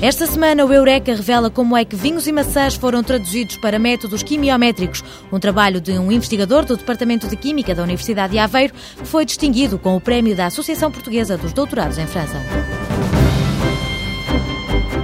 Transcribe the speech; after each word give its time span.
Esta 0.00 0.28
semana, 0.28 0.64
o 0.64 0.72
Eureka 0.72 1.12
revela 1.12 1.50
como 1.50 1.76
é 1.76 1.84
que 1.84 1.96
vinhos 1.96 2.28
e 2.28 2.32
maçãs 2.32 2.76
foram 2.76 3.02
traduzidos 3.02 3.56
para 3.56 3.80
métodos 3.80 4.22
quimiométricos, 4.22 5.02
um 5.32 5.40
trabalho 5.40 5.80
de 5.80 5.90
um 5.98 6.12
investigador 6.12 6.64
do 6.64 6.76
Departamento 6.76 7.26
de 7.26 7.34
Química 7.34 7.74
da 7.74 7.82
Universidade 7.82 8.32
de 8.32 8.38
Aveiro, 8.38 8.74
que 8.96 9.04
foi 9.04 9.24
distinguido 9.24 9.76
com 9.76 9.96
o 9.96 10.00
prémio 10.00 10.36
da 10.36 10.46
Associação 10.46 10.92
Portuguesa 10.92 11.36
dos 11.36 11.52
Doutorados 11.52 11.98
em 11.98 12.06
França. 12.06 12.40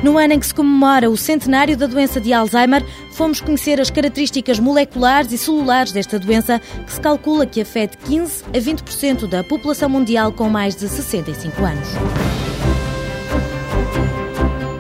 No 0.04 0.16
ano 0.16 0.34
em 0.34 0.38
que 0.38 0.46
se 0.46 0.54
comemora 0.54 1.11
o 1.11 1.16
centenário 1.16 1.76
da 1.76 1.86
doença 1.88 2.20
de 2.20 2.32
Alzheimer, 2.32 2.84
fomos 3.11 3.40
conhecer 3.40 3.80
as 3.80 3.90
características 3.90 4.61
moleculares 4.61 5.32
e 5.32 5.38
celulares 5.38 5.90
desta 5.90 6.20
doença, 6.20 6.61
que 6.86 6.92
se 6.92 7.00
calcula 7.00 7.46
que 7.46 7.61
afete 7.61 7.96
15 7.96 8.45
a 8.45 8.58
20% 8.58 9.26
da 9.26 9.42
população 9.42 9.88
mundial 9.88 10.30
com 10.30 10.48
mais 10.48 10.77
de 10.77 10.88
65 10.88 11.65
anos. 11.65 11.88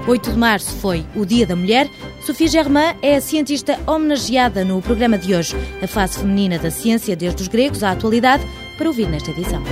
8 0.06 0.32
de 0.32 0.38
março 0.38 0.70
foi 0.76 1.04
o 1.16 1.24
Dia 1.24 1.46
da 1.46 1.56
Mulher. 1.56 1.88
Sophie 2.20 2.46
Germain 2.46 2.94
é 3.00 3.16
a 3.16 3.20
cientista 3.20 3.78
homenageada 3.86 4.64
no 4.64 4.82
programa 4.82 5.16
de 5.16 5.34
hoje, 5.34 5.56
a 5.82 5.86
face 5.86 6.18
feminina 6.18 6.58
da 6.58 6.70
ciência 6.70 7.16
desde 7.16 7.42
os 7.42 7.48
gregos 7.48 7.82
à 7.82 7.92
atualidade, 7.92 8.44
para 8.76 8.88
ouvir 8.88 9.08
nesta 9.08 9.30
edição. 9.30 9.62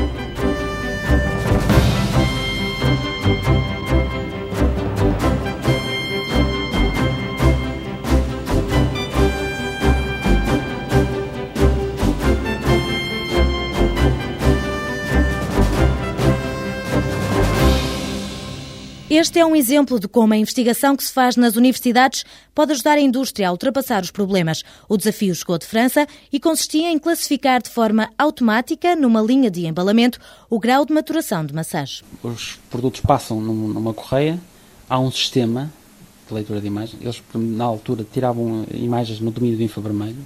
Este 19.22 19.38
é 19.38 19.46
um 19.46 19.54
exemplo 19.54 20.00
de 20.00 20.08
como 20.08 20.34
a 20.34 20.36
investigação 20.36 20.96
que 20.96 21.04
se 21.04 21.12
faz 21.12 21.36
nas 21.36 21.54
universidades 21.54 22.24
pode 22.52 22.72
ajudar 22.72 22.98
a 22.98 23.00
indústria 23.00 23.48
a 23.48 23.52
ultrapassar 23.52 24.02
os 24.02 24.10
problemas. 24.10 24.64
O 24.88 24.96
desafio 24.96 25.32
chegou 25.32 25.56
de 25.56 25.64
França 25.64 26.08
e 26.32 26.40
consistia 26.40 26.90
em 26.90 26.98
classificar 26.98 27.62
de 27.62 27.70
forma 27.70 28.10
automática, 28.18 28.96
numa 28.96 29.22
linha 29.22 29.48
de 29.48 29.64
embalamento, 29.64 30.18
o 30.50 30.58
grau 30.58 30.84
de 30.84 30.92
maturação 30.92 31.46
de 31.46 31.54
maçãs. 31.54 32.02
Os 32.20 32.58
produtos 32.68 33.00
passam 33.00 33.40
numa 33.40 33.94
correia, 33.94 34.40
há 34.90 34.98
um 34.98 35.12
sistema 35.12 35.72
de 36.26 36.34
leitura 36.34 36.60
de 36.60 36.66
imagens. 36.66 37.00
Eles, 37.00 37.22
na 37.32 37.64
altura, 37.64 38.04
tiravam 38.12 38.66
imagens 38.74 39.20
no 39.20 39.30
domínio 39.30 39.56
do 39.56 39.62
infravermelho 39.62 40.18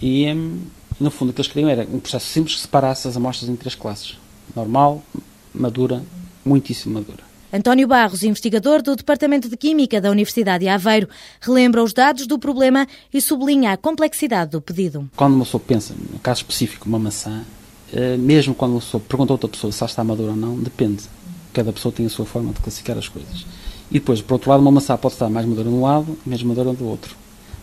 e, 0.00 0.32
hum, 0.32 0.60
no 1.00 1.10
fundo, 1.10 1.30
o 1.30 1.32
que 1.32 1.40
eles 1.40 1.50
queriam 1.50 1.68
era 1.68 1.82
um 1.92 1.98
processo 1.98 2.26
simples 2.26 2.54
que 2.54 2.60
separasse 2.60 3.08
as 3.08 3.16
amostras 3.16 3.50
em 3.50 3.56
três 3.56 3.74
classes: 3.74 4.16
normal, 4.54 5.02
madura, 5.52 6.00
muitíssimo 6.44 6.94
madura. 6.94 7.31
António 7.54 7.86
Barros, 7.86 8.22
investigador 8.22 8.80
do 8.80 8.96
Departamento 8.96 9.46
de 9.46 9.58
Química 9.58 10.00
da 10.00 10.10
Universidade 10.10 10.64
de 10.64 10.70
Aveiro, 10.70 11.06
relembra 11.38 11.84
os 11.84 11.92
dados 11.92 12.26
do 12.26 12.38
problema 12.38 12.88
e 13.12 13.20
sublinha 13.20 13.72
a 13.72 13.76
complexidade 13.76 14.52
do 14.52 14.62
pedido. 14.62 15.10
Quando 15.14 15.34
uma 15.34 15.44
pessoa 15.44 15.62
pensa, 15.64 15.94
no 16.10 16.18
caso 16.18 16.38
específico, 16.38 16.88
uma 16.88 16.98
maçã, 16.98 17.44
eh, 17.92 18.16
mesmo 18.16 18.54
quando 18.54 18.72
uma 18.72 18.80
pessoa 18.80 19.02
pergunta 19.06 19.32
a 19.32 19.34
outra 19.34 19.48
pessoa 19.48 19.70
se 19.70 19.84
está 19.84 20.02
madura 20.02 20.30
ou 20.30 20.36
não, 20.36 20.56
depende. 20.58 21.02
Cada 21.52 21.70
pessoa 21.74 21.92
tem 21.92 22.06
a 22.06 22.08
sua 22.08 22.24
forma 22.24 22.54
de 22.54 22.60
classificar 22.60 22.96
as 22.96 23.06
coisas. 23.06 23.44
E 23.90 23.94
depois, 23.94 24.22
por 24.22 24.32
outro 24.32 24.48
lado, 24.48 24.60
uma 24.60 24.72
maçã 24.72 24.96
pode 24.96 25.12
estar 25.12 25.28
mais 25.28 25.44
madura 25.44 25.68
de 25.68 25.74
um 25.74 25.82
lado 25.82 26.16
e 26.24 26.28
menos 26.30 26.42
madura 26.44 26.72
do 26.72 26.86
outro. 26.86 27.14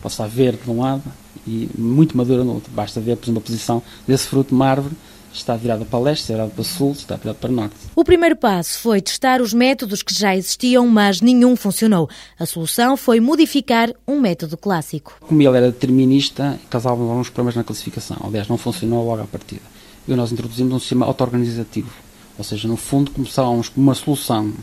Pode 0.03 0.13
estar 0.13 0.27
verde 0.27 0.59
de 0.63 0.69
um 0.69 0.81
lado 0.81 1.01
e 1.47 1.67
muito 1.75 2.15
madura 2.15 2.43
no 2.43 2.53
outro. 2.53 2.71
Basta 2.71 3.01
ver, 3.01 3.17
por 3.17 3.25
exemplo, 3.25 3.39
a 3.39 3.43
posição 3.43 3.81
desse 4.07 4.27
fruto 4.27 4.49
de 4.49 4.53
uma 4.53 4.67
árvore 4.67 4.95
está 5.33 5.55
virada 5.55 5.85
para 5.85 5.99
leste, 5.99 6.21
está 6.21 6.33
virada 6.33 6.51
para 6.51 6.63
sul, 6.63 6.91
está 6.91 7.15
virada 7.15 7.37
para 7.39 7.51
norte. 7.51 7.75
O 7.95 8.03
primeiro 8.03 8.35
passo 8.35 8.79
foi 8.79 9.01
testar 9.01 9.41
os 9.41 9.53
métodos 9.53 10.01
que 10.01 10.13
já 10.13 10.35
existiam, 10.35 10.87
mas 10.87 11.21
nenhum 11.21 11.55
funcionou. 11.55 12.09
A 12.37 12.45
solução 12.45 12.97
foi 12.97 13.19
modificar 13.19 13.91
um 14.07 14.19
método 14.19 14.57
clássico. 14.57 15.17
Como 15.19 15.41
ele 15.41 15.57
era 15.57 15.71
determinista, 15.71 16.59
causava 16.69 17.01
alguns 17.01 17.29
problemas 17.29 17.55
na 17.55 17.63
classificação. 17.63 18.17
Aliás, 18.23 18.47
não 18.47 18.57
funcionou 18.57 19.05
logo 19.05 19.21
à 19.21 19.25
partida. 19.25 19.61
E 20.07 20.13
nós 20.15 20.31
introduzimos 20.31 20.73
um 20.73 20.79
sistema 20.79 21.05
auto-organizativo. 21.05 21.91
Ou 22.37 22.43
seja, 22.43 22.67
no 22.67 22.77
fundo, 22.77 23.11
começávamos 23.11 23.69
com 23.69 23.81
uma 23.81 23.93
solução, 23.93 24.53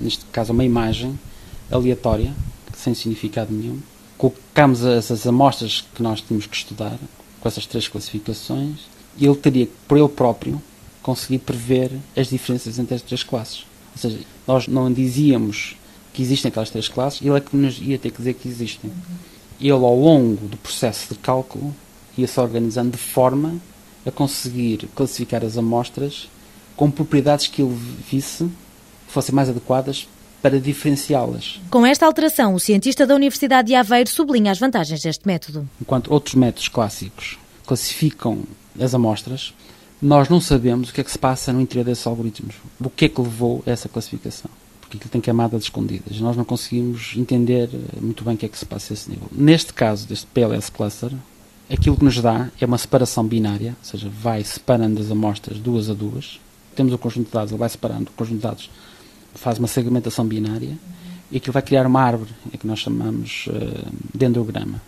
neste 0.00 0.24
caso 0.26 0.52
uma 0.52 0.64
imagem 0.64 1.18
aleatória, 1.70 2.32
sem 2.76 2.94
significado 2.94 3.52
nenhum. 3.52 3.78
Colocámos 4.18 4.84
essas 4.84 5.26
amostras 5.26 5.84
que 5.94 6.02
nós 6.02 6.20
tínhamos 6.20 6.46
que 6.46 6.54
estudar, 6.54 6.98
com 7.40 7.48
essas 7.48 7.66
três 7.66 7.88
classificações, 7.88 8.91
ele 9.20 9.34
teria, 9.36 9.68
por 9.86 9.98
ele 9.98 10.08
próprio, 10.08 10.60
conseguir 11.02 11.38
prever 11.38 11.90
as 12.16 12.28
diferenças 12.28 12.78
entre 12.78 12.94
as 12.94 13.02
três 13.02 13.22
classes. 13.22 13.66
Ou 13.92 13.98
seja, 13.98 14.18
nós 14.46 14.66
não 14.68 14.92
dizíamos 14.92 15.76
que 16.12 16.22
existem 16.22 16.48
aquelas 16.48 16.70
três 16.70 16.88
classes, 16.88 17.20
ele 17.22 17.36
é 17.36 17.40
que 17.40 17.56
nos 17.56 17.78
ia 17.78 17.98
ter 17.98 18.10
que 18.10 18.18
dizer 18.18 18.34
que 18.34 18.48
existem. 18.48 18.90
Ele, 19.60 19.70
ao 19.70 19.98
longo 19.98 20.46
do 20.46 20.56
processo 20.56 21.14
de 21.14 21.18
cálculo, 21.18 21.74
ia-se 22.16 22.38
organizando 22.38 22.90
de 22.90 22.98
forma 22.98 23.56
a 24.04 24.10
conseguir 24.10 24.88
classificar 24.94 25.44
as 25.44 25.56
amostras 25.56 26.28
com 26.76 26.90
propriedades 26.90 27.46
que 27.46 27.62
ele 27.62 27.74
visse 28.10 28.44
que 29.06 29.12
fossem 29.12 29.34
mais 29.34 29.48
adequadas 29.48 30.08
para 30.40 30.60
diferenciá-las. 30.60 31.60
Com 31.70 31.86
esta 31.86 32.04
alteração, 32.04 32.54
o 32.54 32.60
cientista 32.60 33.06
da 33.06 33.14
Universidade 33.14 33.68
de 33.68 33.74
Aveiro 33.74 34.10
sublinha 34.10 34.50
as 34.50 34.58
vantagens 34.58 35.00
deste 35.00 35.26
método. 35.26 35.68
Enquanto 35.80 36.12
outros 36.12 36.34
métodos 36.34 36.68
clássicos 36.68 37.38
classificam 37.64 38.42
as 38.80 38.94
amostras, 38.94 39.54
nós 40.00 40.28
não 40.28 40.40
sabemos 40.40 40.90
o 40.90 40.92
que 40.92 41.00
é 41.00 41.04
que 41.04 41.10
se 41.10 41.18
passa 41.18 41.52
no 41.52 41.60
interior 41.60 41.84
desses 41.84 42.06
algoritmos. 42.06 42.56
O 42.80 42.90
que 42.90 43.04
é 43.04 43.08
que 43.08 43.20
levou 43.20 43.62
a 43.66 43.70
essa 43.70 43.88
classificação? 43.88 44.50
Porque 44.80 44.96
aquilo 44.96 45.10
tem 45.10 45.20
camadas 45.20 45.62
escondidas. 45.62 46.20
Nós 46.20 46.36
não 46.36 46.44
conseguimos 46.44 47.14
entender 47.16 47.70
eh, 47.72 48.00
muito 48.00 48.24
bem 48.24 48.34
o 48.34 48.36
que 48.36 48.46
é 48.46 48.48
que 48.48 48.58
se 48.58 48.66
passa 48.66 48.92
a 48.92 48.94
esse 48.94 49.08
nível. 49.08 49.28
Neste 49.30 49.72
caso, 49.72 50.08
deste 50.08 50.26
PLS 50.26 50.72
Cluster, 50.72 51.12
aquilo 51.70 51.96
que 51.96 52.04
nos 52.04 52.20
dá 52.20 52.50
é 52.60 52.66
uma 52.66 52.78
separação 52.78 53.24
binária, 53.24 53.76
ou 53.78 53.84
seja, 53.84 54.10
vai 54.10 54.42
separando 54.42 55.00
as 55.00 55.10
amostras 55.10 55.58
duas 55.58 55.88
a 55.88 55.94
duas. 55.94 56.40
Temos 56.74 56.92
o 56.92 56.98
conjunto 56.98 57.26
de 57.26 57.32
dados, 57.32 57.52
ele 57.52 57.58
vai 57.58 57.68
separando 57.68 58.10
o 58.10 58.12
conjunto 58.16 58.36
de 58.36 58.42
dados, 58.42 58.70
faz 59.34 59.58
uma 59.58 59.68
segmentação 59.68 60.26
binária 60.26 60.76
e 61.30 61.36
aquilo 61.36 61.52
vai 61.52 61.62
criar 61.62 61.86
uma 61.86 62.02
árvore, 62.02 62.30
é 62.52 62.56
que 62.56 62.66
nós 62.66 62.78
chamamos 62.78 63.46
uh, 63.48 63.92
dendrograma. 64.14 64.82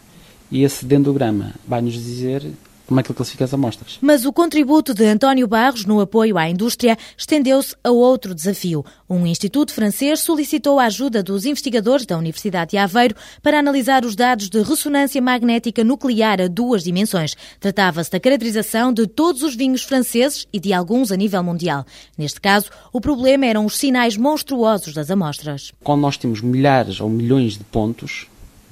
E 0.50 0.62
esse 0.62 0.84
dendrograma 0.84 1.54
vai 1.66 1.80
nos 1.80 1.94
dizer 1.94 2.50
como 2.86 3.00
é 3.00 3.02
que 3.02 3.10
ele 3.10 3.16
classifica 3.16 3.44
as 3.44 3.54
amostras. 3.54 3.98
Mas 4.00 4.24
o 4.24 4.32
contributo 4.32 4.92
de 4.92 5.04
António 5.06 5.46
Barros 5.46 5.84
no 5.84 6.00
apoio 6.00 6.36
à 6.36 6.48
indústria 6.48 6.98
estendeu-se 7.16 7.74
a 7.82 7.90
outro 7.90 8.34
desafio. 8.34 8.84
Um 9.08 9.26
instituto 9.26 9.72
francês 9.72 10.20
solicitou 10.20 10.78
a 10.78 10.84
ajuda 10.84 11.22
dos 11.22 11.46
investigadores 11.46 12.04
da 12.04 12.18
Universidade 12.18 12.72
de 12.72 12.76
Aveiro 12.76 13.14
para 13.42 13.58
analisar 13.58 14.04
os 14.04 14.14
dados 14.14 14.48
de 14.48 14.62
ressonância 14.62 15.20
magnética 15.20 15.82
nuclear 15.82 16.40
a 16.40 16.48
duas 16.48 16.84
dimensões. 16.84 17.34
Tratava-se 17.58 18.10
da 18.10 18.20
caracterização 18.20 18.92
de 18.92 19.06
todos 19.06 19.42
os 19.42 19.54
vinhos 19.54 19.82
franceses 19.82 20.46
e 20.52 20.60
de 20.60 20.72
alguns 20.72 21.10
a 21.10 21.16
nível 21.16 21.42
mundial. 21.42 21.86
Neste 22.18 22.40
caso, 22.40 22.70
o 22.92 23.00
problema 23.00 23.46
eram 23.46 23.64
os 23.64 23.78
sinais 23.78 24.16
monstruosos 24.16 24.92
das 24.92 25.10
amostras. 25.10 25.72
Quando 25.82 26.02
nós 26.02 26.16
temos 26.16 26.40
milhares 26.40 27.00
ou 27.00 27.08
milhões 27.08 27.56
de 27.56 27.64
pontos, 27.64 28.26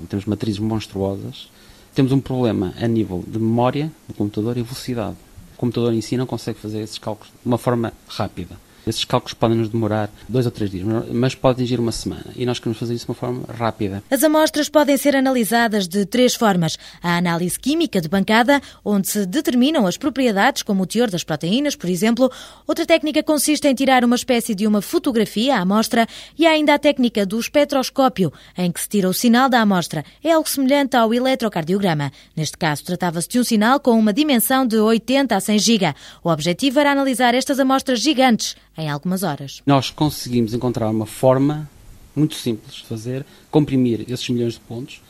temos 0.09 0.25
matrizes 0.25 0.59
monstruosas, 0.59 1.49
temos 1.95 2.13
um 2.13 2.21
problema 2.21 2.75
a 2.81 2.87
nível 2.87 3.23
de 3.27 3.39
memória 3.39 3.91
do 4.09 4.15
computador 4.15 4.57
e 4.57 4.63
velocidade. 4.63 5.17
O 5.55 5.57
computador 5.59 5.93
em 5.93 6.01
si 6.01 6.17
não 6.17 6.27
consegue 6.27 6.59
fazer 6.59 6.81
esses 6.81 6.99
cálculos 6.99 7.31
de 7.31 7.47
uma 7.47 7.59
forma 7.59 7.93
rápida. 8.09 8.57
Esses 8.87 9.05
cálculos 9.05 9.35
podem 9.35 9.59
nos 9.59 9.69
demorar 9.69 10.11
dois 10.29 10.45
ou 10.45 10.53
três 10.53 10.71
dias, 10.71 10.87
mas 11.13 11.35
pode 11.35 11.61
atingir 11.61 11.79
uma 11.79 11.93
semana. 11.93 12.27
E 12.35 12.45
nós 12.45 12.59
queremos 12.59 12.79
fazer 12.79 12.95
isso 12.95 13.07
de 13.07 13.11
uma 13.11 13.17
forma 13.17 13.43
rápida. 13.49 14.03
As 14.11 14.25
amostras 14.25 14.69
podem 14.69 14.97
ser 14.97 15.15
analisadas 15.15 15.87
de 15.87 16.05
três 16.05 16.35
formas. 16.35 16.79
A 17.03 17.17
análise 17.17 17.59
química 17.59 18.01
de 18.01 18.09
bancada, 18.09 18.61
onde 18.85 19.09
se 19.09 19.27
determinam 19.27 19.87
as 19.87 19.97
propriedades, 19.97 20.63
como 20.63 20.83
o 20.83 20.87
teor 20.87 21.11
das 21.11 21.23
proteínas, 21.23 21.77
por 21.77 21.89
exemplo. 21.89 22.31
Outra 22.67 22.85
técnica 22.85 23.23
consiste 23.23 23.69
em 23.69 23.75
tirar 23.75 24.05
uma 24.05 24.17
espécie 24.17 24.55
de 24.55 24.67
uma 24.67 24.83
fotografia 24.83 25.57
à 25.57 25.61
amostra. 25.61 26.07
E 26.37 26.47
há 26.47 26.51
ainda 26.51 26.75
a 26.75 26.79
técnica 26.79 27.25
do 27.25 27.39
espectroscópio, 27.39 28.33
em 28.59 28.73
que 28.73 28.81
se 28.81 28.89
tira 28.89 29.09
o 29.09 29.15
sinal 29.15 29.49
da 29.49 29.61
amostra. 29.61 30.05
É 30.25 30.33
algo 30.33 30.49
semelhante 30.49 30.97
ao 30.97 31.15
eletrocardiograma. 31.15 32.11
Neste 32.35 32.57
caso, 32.57 32.85
tratava-se 32.85 33.29
de 33.29 33.39
um 33.39 33.45
sinal 33.45 33.79
com 33.79 33.99
uma 33.99 34.13
dimensão 34.13 34.67
de 34.67 34.77
80 34.77 35.37
a 35.37 35.41
100 35.41 35.59
giga. 35.59 35.95
O 36.25 36.31
objetivo 36.31 36.81
era 36.81 36.91
analisar 36.91 37.35
estas 37.35 37.61
amostras 37.61 38.01
gigantes 38.01 38.57
em 38.77 38.89
algumas 38.91 39.23
horas. 39.23 39.63
Nós 39.67 39.91
conseguimos 39.91 40.55
encontrar 40.55 40.89
uma 40.91 41.07
forma 41.07 41.69
muito 42.15 42.35
simples 42.35 42.77
de 42.77 42.85
fazer, 42.85 43.25
comprimir 43.51 44.05
esses 44.09 44.29
milhões 44.29 44.55
de 44.55 44.61
pontos 44.61 45.01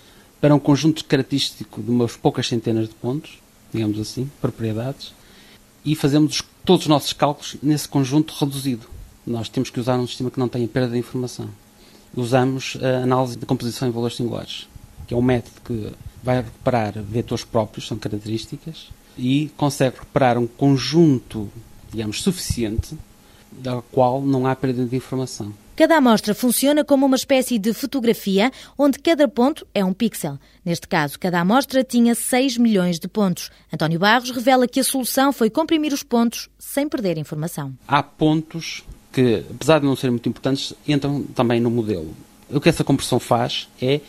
para 0.40 0.54
um 0.54 0.58
conjunto 0.58 1.04
característico 1.04 1.82
de 1.82 1.90
umas 1.90 2.16
poucas 2.16 2.46
centenas 2.46 2.88
de 2.88 2.94
pontos, 2.94 3.38
digamos 3.72 3.98
assim, 3.98 4.30
propriedades, 4.40 5.12
e 5.84 5.94
fazemos 5.94 6.42
todos 6.64 6.84
os 6.84 6.88
nossos 6.88 7.12
cálculos 7.12 7.56
nesse 7.62 7.88
conjunto 7.88 8.34
reduzido. 8.38 8.86
Nós 9.26 9.48
temos 9.48 9.70
que 9.70 9.80
usar 9.80 9.98
um 9.98 10.06
sistema 10.06 10.30
que 10.30 10.38
não 10.38 10.48
tenha 10.48 10.66
perda 10.66 10.92
de 10.92 10.98
informação. 10.98 11.48
Usamos 12.14 12.76
a 12.82 13.02
análise 13.02 13.36
de 13.36 13.46
composição 13.46 13.88
em 13.88 13.92
valores 13.92 14.16
singulares, 14.16 14.68
que 15.06 15.14
é 15.14 15.16
um 15.16 15.22
método 15.22 15.60
que 15.64 15.92
vai 16.22 16.36
recuperar 16.42 17.00
vetores 17.02 17.44
próprios, 17.44 17.86
são 17.86 17.96
características, 17.98 18.90
e 19.16 19.50
consegue 19.56 19.96
recuperar 19.96 20.38
um 20.38 20.46
conjunto, 20.46 21.50
digamos, 21.90 22.22
suficiente 22.22 22.96
da 23.58 23.82
qual 23.92 24.20
não 24.20 24.46
há 24.46 24.54
perda 24.54 24.84
de 24.84 24.96
informação. 24.96 25.52
Cada 25.74 25.96
amostra 25.96 26.34
funciona 26.34 26.84
como 26.84 27.06
uma 27.06 27.16
espécie 27.16 27.58
de 27.58 27.72
fotografia, 27.72 28.52
onde 28.76 28.98
cada 28.98 29.26
ponto 29.26 29.66
é 29.74 29.82
um 29.82 29.92
pixel. 29.92 30.38
Neste 30.62 30.86
caso, 30.86 31.18
cada 31.18 31.40
amostra 31.40 31.82
tinha 31.82 32.14
6 32.14 32.58
milhões 32.58 32.98
de 32.98 33.08
pontos. 33.08 33.50
António 33.72 33.98
Barros 33.98 34.30
revela 34.30 34.68
que 34.68 34.80
a 34.80 34.84
solução 34.84 35.32
foi 35.32 35.48
comprimir 35.48 35.92
os 35.92 36.02
pontos 36.02 36.50
sem 36.58 36.88
perder 36.88 37.16
informação. 37.16 37.72
Há 37.88 38.02
pontos 38.02 38.84
que, 39.10 39.44
apesar 39.50 39.78
de 39.78 39.86
não 39.86 39.96
serem 39.96 40.12
muito 40.12 40.28
importantes, 40.28 40.74
entram 40.86 41.22
também 41.34 41.58
no 41.58 41.70
modelo. 41.70 42.14
O 42.50 42.60
que 42.60 42.68
essa 42.68 42.84
compressão 42.84 43.18
faz 43.18 43.66
é 43.80 44.00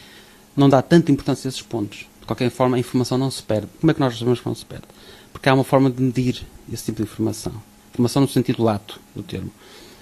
não 0.55 0.67
dar 0.67 0.81
tanta 0.81 1.11
importância 1.11 1.47
a 1.47 1.49
esses 1.49 1.61
pontos. 1.61 2.05
De 2.19 2.25
qualquer 2.25 2.51
forma, 2.51 2.75
a 2.75 2.79
informação 2.79 3.17
não 3.17 3.31
se 3.31 3.41
perde. 3.41 3.67
Como 3.79 3.89
é 3.89 3.93
que 3.93 3.99
nós 3.99 4.17
sabemos 4.17 4.41
que 4.41 4.47
não 4.47 4.55
se 4.55 4.65
perde? 4.65 4.85
Porque 5.31 5.47
há 5.47 5.53
uma 5.53 5.63
forma 5.63 5.89
de 5.89 6.01
medir 6.01 6.45
esse 6.71 6.85
tipo 6.85 6.97
de 6.97 7.03
informação. 7.03 7.53
Informação 7.93 8.23
no 8.23 8.27
sentido 8.27 8.63
lato 8.63 8.99
do 9.15 9.21
termo. 9.21 9.51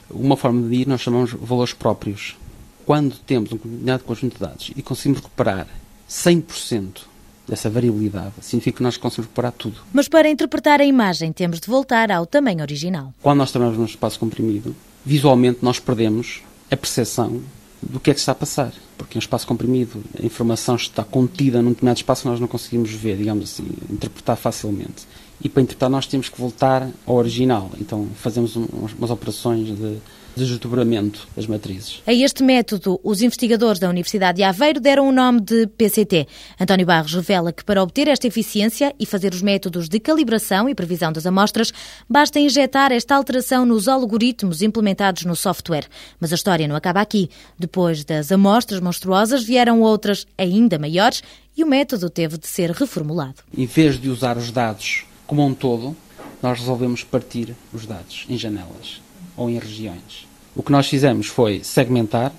Uma 0.09 0.38
forma 0.38 0.61
de 0.61 0.67
medir 0.67 0.88
nós 0.88 1.01
chamamos 1.01 1.31
valores 1.33 1.73
próprios. 1.73 2.38
Quando 2.85 3.15
temos 3.17 3.51
um 3.51 3.57
determinado 3.57 4.03
conjunto 4.03 4.33
de 4.33 4.39
dados 4.39 4.71
e 4.75 4.81
conseguimos 4.81 5.19
recuperar 5.21 5.67
100% 6.09 7.01
dessa 7.47 7.69
variabilidade, 7.69 8.33
significa 8.41 8.77
que 8.77 8.83
nós 8.83 8.95
conseguimos 8.95 9.27
recuperar 9.27 9.51
tudo. 9.51 9.81
Mas 9.91 10.07
para 10.07 10.29
interpretar 10.29 10.79
a 10.79 10.85
imagem 10.85 11.33
temos 11.33 11.59
de 11.59 11.67
voltar 11.67 12.09
ao 12.11 12.25
tamanho 12.25 12.61
original. 12.61 13.13
Quando 13.21 13.39
nós 13.39 13.51
trabalhamos 13.51 13.77
num 13.77 13.85
espaço 13.85 14.17
comprimido, 14.17 14.73
visualmente 15.05 15.59
nós 15.61 15.79
perdemos 15.79 16.41
a 16.69 16.77
percepção 16.77 17.41
do 17.81 17.99
que 17.99 18.11
é 18.11 18.13
que 18.13 18.19
está 18.19 18.31
a 18.31 18.35
passar. 18.35 18.73
Porque 18.97 19.17
em 19.17 19.19
um 19.19 19.19
espaço 19.19 19.47
comprimido, 19.47 20.03
a 20.17 20.25
informação 20.25 20.75
está 20.75 21.03
contida 21.03 21.61
num 21.61 21.71
determinado 21.71 21.97
espaço 21.97 22.21
que 22.21 22.27
nós 22.29 22.39
não 22.39 22.47
conseguimos 22.47 22.91
ver, 22.91 23.17
digamos 23.17 23.44
assim, 23.44 23.67
interpretar 23.89 24.37
facilmente. 24.37 25.07
E 25.43 25.49
para 25.49 25.63
interpretar 25.63 25.89
nós 25.89 26.05
temos 26.05 26.29
que 26.29 26.39
voltar 26.39 26.89
ao 27.05 27.15
original. 27.15 27.71
Então 27.79 28.07
fazemos 28.15 28.55
umas 28.55 29.09
operações 29.09 29.67
de 29.67 29.97
desdobramento 30.35 31.27
das 31.35 31.45
matrizes. 31.45 32.01
A 32.05 32.13
este 32.13 32.43
método, 32.43 32.99
os 33.03 33.21
investigadores 33.21 33.79
da 33.79 33.89
Universidade 33.89 34.38
de 34.38 34.43
Aveiro 34.43 34.79
deram 34.79 35.07
o 35.07 35.11
nome 35.11 35.41
de 35.41 35.67
PCT. 35.67 36.27
António 36.59 36.85
Barros 36.85 37.13
revela 37.13 37.51
que 37.51 37.63
para 37.63 37.81
obter 37.81 38.07
esta 38.07 38.27
eficiência 38.27 38.93
e 38.99 39.05
fazer 39.05 39.33
os 39.33 39.41
métodos 39.41 39.89
de 39.89 39.99
calibração 39.99 40.69
e 40.69 40.75
previsão 40.75 41.11
das 41.11 41.25
amostras, 41.25 41.73
basta 42.09 42.39
injetar 42.39 42.91
esta 42.91 43.15
alteração 43.15 43.65
nos 43.65 43.87
algoritmos 43.87 44.61
implementados 44.61 45.25
no 45.25 45.35
software. 45.35 45.87
Mas 46.19 46.31
a 46.31 46.35
história 46.35 46.67
não 46.67 46.75
acaba 46.75 47.01
aqui. 47.01 47.29
Depois 47.57 48.03
das 48.03 48.31
amostras 48.31 48.79
monstruosas 48.79 49.44
vieram 49.44 49.81
outras 49.81 50.25
ainda 50.37 50.79
maiores 50.79 51.21
e 51.55 51.63
o 51.63 51.67
método 51.67 52.09
teve 52.09 52.37
de 52.37 52.47
ser 52.47 52.71
reformulado. 52.71 53.44
Em 53.55 53.65
vez 53.65 53.99
de 53.99 54.09
usar 54.09 54.37
os 54.37 54.51
dados 54.51 55.05
como 55.31 55.45
um 55.45 55.54
todo, 55.54 55.95
nós 56.44 56.60
resolvemos 56.60 57.06
partir 57.06 57.56
os 57.74 57.86
dados 57.86 58.25
em 58.28 58.38
janelas 58.38 59.00
ou 59.38 59.50
em 59.50 59.57
regiões. 59.57 60.28
O 60.54 60.62
que 60.62 60.74
nós 60.74 60.89
fizemos 60.89 61.28
foi 61.28 61.63
segmentar, 61.63 62.33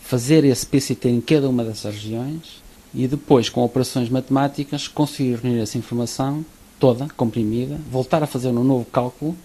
fazer 0.00 0.44
esse 0.44 0.64
PCT 0.64 1.10
em 1.10 1.20
cada 1.20 1.46
uma 1.46 1.62
dessas 1.62 1.96
regiões 1.96 2.62
e 2.94 3.06
depois, 3.06 3.50
com 3.50 3.62
operações 3.62 4.08
matemáticas, 4.08 4.88
conseguir 4.88 5.34
reunir 5.34 5.60
essa 5.60 5.76
informação 5.76 6.42
toda, 6.80 7.06
comprimida, 7.18 7.78
voltar 7.90 8.22
a 8.22 8.26
fazer 8.26 8.48
um 8.48 8.64
novo 8.64 8.86
cálculo 8.86 9.36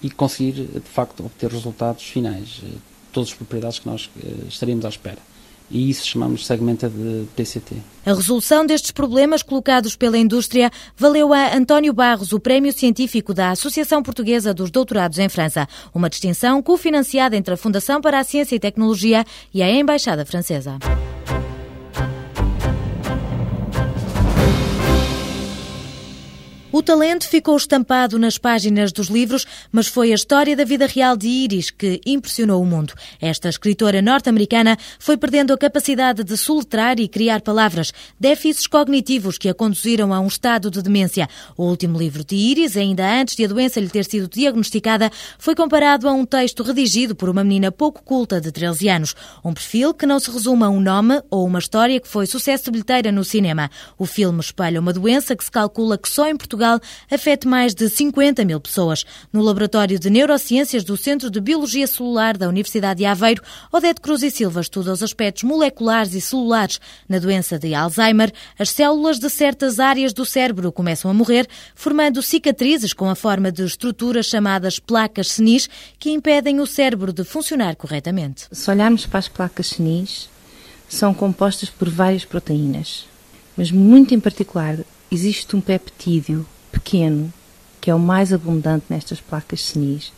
e 0.00 0.08
conseguir, 0.08 0.52
de 0.52 0.88
facto, 0.88 1.26
obter 1.26 1.50
resultados 1.50 2.04
finais, 2.04 2.60
eh, 2.62 2.76
todas 3.12 3.30
as 3.30 3.34
propriedades 3.34 3.80
que 3.80 3.88
nós 3.88 4.08
eh, 4.22 4.46
estaríamos 4.48 4.84
à 4.84 4.88
espera 4.88 5.18
e 5.72 5.88
isso 5.88 6.06
chamamos 6.06 6.46
segmenta 6.46 6.88
de 6.88 7.26
PCT. 7.34 7.74
A 8.04 8.12
resolução 8.12 8.66
destes 8.66 8.90
problemas 8.90 9.42
colocados 9.42 9.96
pela 9.96 10.18
indústria 10.18 10.70
valeu 10.96 11.32
a 11.32 11.56
António 11.56 11.92
Barros 11.92 12.32
o 12.32 12.38
Prémio 12.38 12.72
Científico 12.72 13.32
da 13.32 13.50
Associação 13.50 14.02
Portuguesa 14.02 14.52
dos 14.52 14.70
Doutorados 14.70 15.18
em 15.18 15.28
França, 15.28 15.66
uma 15.94 16.10
distinção 16.10 16.62
cofinanciada 16.62 17.36
entre 17.36 17.54
a 17.54 17.56
Fundação 17.56 18.00
para 18.00 18.18
a 18.18 18.24
Ciência 18.24 18.56
e 18.56 18.60
Tecnologia 18.60 19.24
e 19.54 19.62
a 19.62 19.70
Embaixada 19.70 20.26
Francesa. 20.26 20.78
O 26.74 26.82
talento 26.82 27.28
ficou 27.28 27.54
estampado 27.54 28.18
nas 28.18 28.38
páginas 28.38 28.92
dos 28.92 29.08
livros, 29.08 29.46
mas 29.70 29.88
foi 29.88 30.10
a 30.10 30.14
história 30.14 30.56
da 30.56 30.64
vida 30.64 30.86
real 30.86 31.18
de 31.18 31.28
Iris 31.28 31.70
que 31.70 32.00
impressionou 32.06 32.62
o 32.62 32.64
mundo. 32.64 32.94
Esta 33.20 33.50
escritora 33.50 34.00
norte-americana 34.00 34.78
foi 34.98 35.18
perdendo 35.18 35.52
a 35.52 35.58
capacidade 35.58 36.24
de 36.24 36.34
soletrar 36.34 36.98
e 36.98 37.06
criar 37.06 37.42
palavras, 37.42 37.92
déficits 38.18 38.66
cognitivos 38.66 39.36
que 39.36 39.50
a 39.50 39.54
conduziram 39.54 40.14
a 40.14 40.20
um 40.20 40.26
estado 40.26 40.70
de 40.70 40.80
demência. 40.80 41.28
O 41.58 41.64
último 41.64 41.98
livro 41.98 42.24
de 42.24 42.36
Iris, 42.36 42.74
ainda 42.74 43.06
antes 43.20 43.36
de 43.36 43.44
a 43.44 43.48
doença 43.48 43.78
lhe 43.78 43.90
ter 43.90 44.06
sido 44.06 44.26
diagnosticada, 44.26 45.12
foi 45.38 45.54
comparado 45.54 46.08
a 46.08 46.12
um 46.12 46.24
texto 46.24 46.62
redigido 46.62 47.14
por 47.14 47.28
uma 47.28 47.44
menina 47.44 47.70
pouco 47.70 48.02
culta 48.02 48.40
de 48.40 48.50
13 48.50 48.88
anos. 48.88 49.14
Um 49.44 49.52
perfil 49.52 49.92
que 49.92 50.06
não 50.06 50.18
se 50.18 50.30
resume 50.30 50.64
a 50.64 50.70
um 50.70 50.80
nome 50.80 51.22
ou 51.30 51.44
uma 51.46 51.58
história 51.58 52.00
que 52.00 52.08
foi 52.08 52.24
sucesso 52.24 52.64
de 52.64 52.70
bilheteira 52.70 53.12
no 53.12 53.24
cinema. 53.24 53.70
O 53.98 54.06
filme 54.06 54.40
espalha 54.40 54.80
uma 54.80 54.94
doença 54.94 55.36
que 55.36 55.44
se 55.44 55.50
calcula 55.50 55.98
que 55.98 56.08
só 56.08 56.26
em 56.26 56.34
Portugal 56.34 56.61
Portugal 56.62 56.80
afete 57.10 57.48
mais 57.48 57.74
de 57.74 57.88
50 57.88 58.44
mil 58.44 58.60
pessoas. 58.60 59.04
No 59.32 59.42
Laboratório 59.42 59.98
de 59.98 60.08
Neurociências 60.08 60.84
do 60.84 60.96
Centro 60.96 61.28
de 61.28 61.40
Biologia 61.40 61.86
Celular 61.86 62.36
da 62.36 62.48
Universidade 62.48 62.98
de 62.98 63.04
Aveiro, 63.04 63.42
Odete 63.72 64.00
Cruz 64.00 64.22
e 64.22 64.30
Silva 64.30 64.60
estuda 64.60 64.92
os 64.92 65.02
aspectos 65.02 65.42
moleculares 65.42 66.14
e 66.14 66.20
celulares. 66.20 66.78
Na 67.08 67.18
doença 67.18 67.58
de 67.58 67.74
Alzheimer, 67.74 68.32
as 68.56 68.70
células 68.70 69.18
de 69.18 69.28
certas 69.28 69.80
áreas 69.80 70.12
do 70.12 70.24
cérebro 70.24 70.70
começam 70.70 71.10
a 71.10 71.14
morrer, 71.14 71.48
formando 71.74 72.22
cicatrizes 72.22 72.92
com 72.92 73.10
a 73.10 73.16
forma 73.16 73.50
de 73.50 73.64
estruturas 73.64 74.26
chamadas 74.26 74.78
placas 74.78 75.32
senis, 75.32 75.68
que 75.98 76.10
impedem 76.10 76.60
o 76.60 76.66
cérebro 76.66 77.12
de 77.12 77.24
funcionar 77.24 77.74
corretamente. 77.74 78.46
Se 78.52 78.70
olharmos 78.70 79.04
para 79.04 79.18
as 79.18 79.28
placas 79.28 79.68
senis, 79.68 80.28
são 80.88 81.12
compostas 81.12 81.70
por 81.70 81.88
várias 81.88 82.24
proteínas, 82.24 83.06
mas 83.56 83.72
muito 83.72 84.14
em 84.14 84.20
particular 84.20 84.78
existe 85.12 85.54
um 85.54 85.60
peptídeo 85.60 86.46
pequeno, 86.72 87.30
que 87.80 87.90
é 87.90 87.94
o 87.94 87.98
mais 87.98 88.32
abundante 88.32 88.86
nestas 88.88 89.20
placas 89.20 89.60
senis. 89.60 90.10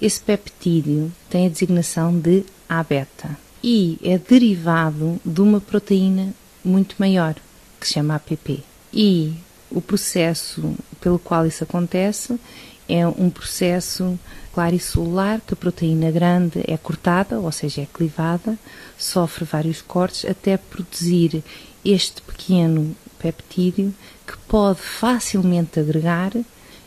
Esse 0.00 0.20
peptídeo 0.20 1.10
tem 1.30 1.46
a 1.46 1.48
designação 1.48 2.16
de 2.18 2.44
A-beta 2.68 3.38
e 3.62 3.98
é 4.02 4.18
derivado 4.18 5.18
de 5.24 5.40
uma 5.40 5.62
proteína 5.62 6.34
muito 6.62 6.96
maior, 6.98 7.34
que 7.80 7.86
se 7.86 7.94
chama 7.94 8.16
APP. 8.16 8.62
E 8.92 9.32
o 9.70 9.80
processo 9.80 10.74
pelo 11.00 11.18
qual 11.18 11.46
isso 11.46 11.64
acontece 11.64 12.38
é 12.86 13.06
um 13.06 13.30
processo 13.30 14.18
claricelular, 14.52 15.40
que 15.40 15.54
a 15.54 15.56
proteína 15.56 16.10
grande 16.10 16.62
é 16.68 16.76
cortada, 16.76 17.40
ou 17.40 17.50
seja, 17.50 17.80
é 17.80 17.86
clivada, 17.86 18.58
sofre 18.98 19.46
vários 19.46 19.80
cortes 19.80 20.28
até 20.28 20.58
produzir 20.58 21.42
este 21.82 22.20
pequeno 22.20 22.94
peptídeo 23.18 23.94
que 24.26 24.36
pode 24.48 24.80
facilmente 24.80 25.78
agregar 25.78 26.32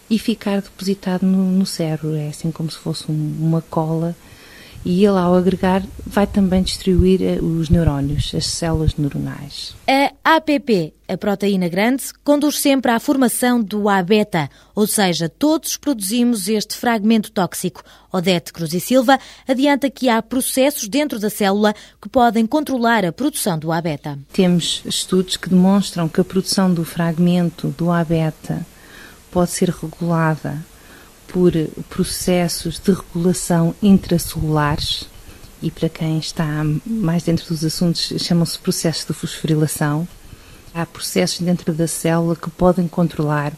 e 0.10 0.18
ficar 0.18 0.62
depositado 0.62 1.26
no, 1.26 1.52
no 1.52 1.66
cérebro. 1.66 2.16
É 2.16 2.30
assim 2.30 2.52
como 2.52 2.70
se 2.72 2.78
fosse 2.78 3.12
um, 3.12 3.36
uma 3.40 3.62
cola. 3.62 4.16
E 4.90 5.04
ele, 5.04 5.18
ao 5.18 5.36
agregar, 5.36 5.84
vai 6.06 6.26
também 6.26 6.64
distribuir 6.64 7.22
eh, 7.22 7.40
os 7.42 7.68
neurónios, 7.68 8.32
as 8.34 8.46
células 8.46 8.96
neuronais. 8.96 9.76
A 10.24 10.36
APP, 10.38 10.94
a 11.10 11.18
proteína 11.18 11.68
grande, 11.68 12.06
conduz 12.24 12.58
sempre 12.60 12.90
à 12.90 12.98
formação 12.98 13.62
do 13.62 13.90
A-beta, 13.90 14.50
ou 14.74 14.88
seja, 14.88 15.28
todos 15.28 15.76
produzimos 15.76 16.48
este 16.48 16.78
fragmento 16.78 17.34
tóxico. 17.34 17.84
Odete 18.14 18.54
Cruz 18.54 18.74
e 18.74 18.80
Silva 18.80 19.20
adianta 19.46 19.90
que 19.90 20.08
há 20.08 20.22
processos 20.22 20.88
dentro 20.88 21.20
da 21.20 21.30
célula 21.30 21.76
que 22.02 22.08
podem 22.08 22.46
controlar 22.46 23.04
a 23.04 23.12
produção 23.12 23.60
do 23.60 23.74
A-beta. 23.74 24.18
Temos 24.32 24.84
estudos 24.86 25.36
que 25.36 25.50
demonstram 25.50 26.08
que 26.08 26.22
a 26.22 26.24
produção 26.24 26.74
do 26.74 26.86
fragmento 26.86 27.76
do 27.78 27.92
A-beta 27.92 28.66
pode 29.34 29.52
ser 29.52 29.70
regulada 29.70 30.58
por 31.28 31.52
processos 31.90 32.80
de 32.80 32.92
regulação 32.92 33.76
intracelulares 33.82 35.08
e 35.62 35.72
para 35.72 35.90
quem 35.90 36.20
está 36.20 36.46
mais 36.86 37.24
dentro 37.24 37.48
dos 37.48 37.64
assuntos 37.64 38.14
chamam-se 38.20 38.60
processos 38.60 39.06
de 39.06 39.14
fosforilação. 39.14 40.08
Há 40.74 40.86
processos 40.86 41.40
dentro 41.40 41.74
da 41.74 41.88
célula 41.88 42.36
que 42.36 42.50
podem 42.50 42.88
controlar 42.88 43.54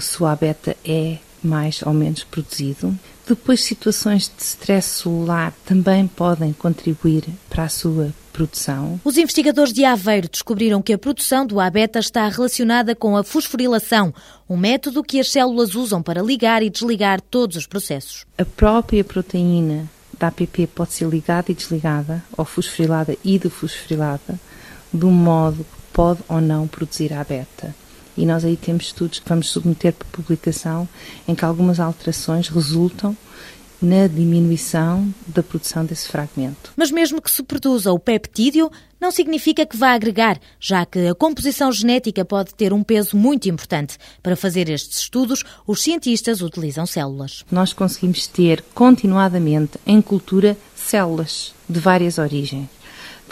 se 0.00 0.22
o 0.22 0.26
A 0.26 0.34
beta 0.34 0.76
é 0.84 1.18
mais 1.42 1.82
ou 1.82 1.92
menos 1.92 2.24
produzido. 2.24 2.96
Depois, 3.26 3.62
situações 3.62 4.30
de 4.34 4.42
stress 4.42 5.02
celular 5.02 5.52
também 5.66 6.06
podem 6.06 6.52
contribuir 6.52 7.24
para 7.50 7.64
a 7.64 7.68
sua 7.68 8.12
produção. 8.32 9.00
Os 9.04 9.18
investigadores 9.18 9.72
de 9.72 9.84
Aveiro 9.84 10.28
descobriram 10.28 10.80
que 10.80 10.92
a 10.92 10.98
produção 10.98 11.44
do 11.44 11.58
A-beta 11.58 11.98
está 11.98 12.26
relacionada 12.28 12.94
com 12.94 13.16
a 13.16 13.24
fosforilação, 13.24 14.14
um 14.48 14.56
método 14.56 15.02
que 15.02 15.18
as 15.18 15.30
células 15.30 15.74
usam 15.74 16.00
para 16.00 16.22
ligar 16.22 16.62
e 16.62 16.70
desligar 16.70 17.20
todos 17.20 17.56
os 17.56 17.66
processos. 17.66 18.24
A 18.38 18.44
própria 18.44 19.02
proteína 19.02 19.90
da 20.18 20.28
APP 20.28 20.66
pode 20.68 20.92
ser 20.92 21.08
ligada 21.08 21.50
e 21.50 21.54
desligada, 21.54 22.24
ou 22.36 22.44
fosforilada 22.44 23.16
e 23.24 23.38
defosforilada, 23.38 24.38
de 24.92 25.04
um 25.04 25.12
modo 25.12 25.64
que 25.64 25.92
pode 25.92 26.20
ou 26.28 26.40
não 26.40 26.66
produzir 26.66 27.12
A-beta. 27.12 27.74
E 28.18 28.26
nós 28.26 28.44
aí 28.44 28.56
temos 28.56 28.86
estudos 28.86 29.20
que 29.20 29.28
vamos 29.28 29.48
submeter 29.48 29.92
para 29.92 30.08
publicação 30.10 30.88
em 31.26 31.36
que 31.36 31.44
algumas 31.44 31.78
alterações 31.78 32.48
resultam 32.48 33.16
na 33.80 34.08
diminuição 34.08 35.14
da 35.24 35.40
produção 35.40 35.84
desse 35.84 36.08
fragmento. 36.08 36.72
Mas 36.76 36.90
mesmo 36.90 37.22
que 37.22 37.30
se 37.30 37.44
produza 37.44 37.92
o 37.92 37.98
peptídeo, 37.98 38.72
não 39.00 39.12
significa 39.12 39.64
que 39.64 39.76
vá 39.76 39.92
agregar, 39.92 40.40
já 40.58 40.84
que 40.84 41.06
a 41.06 41.14
composição 41.14 41.70
genética 41.70 42.24
pode 42.24 42.52
ter 42.56 42.72
um 42.72 42.82
peso 42.82 43.16
muito 43.16 43.48
importante. 43.48 43.96
Para 44.20 44.34
fazer 44.34 44.68
estes 44.68 44.98
estudos, 44.98 45.44
os 45.64 45.80
cientistas 45.80 46.42
utilizam 46.42 46.86
células. 46.86 47.44
Nós 47.52 47.72
conseguimos 47.72 48.26
ter 48.26 48.64
continuadamente 48.74 49.78
em 49.86 50.02
cultura 50.02 50.56
células 50.74 51.54
de 51.68 51.78
várias 51.78 52.18
origens 52.18 52.66